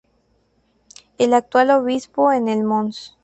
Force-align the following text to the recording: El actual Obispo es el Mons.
El 1.19 1.35
actual 1.35 1.69
Obispo 1.69 2.31
es 2.31 2.41
el 2.47 2.63
Mons. 2.63 3.15